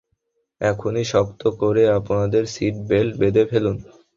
[0.61, 3.77] এক্ষুনি শক্ত করে আপনাদের সিট বেল্ট বেঁধে ফেলুন!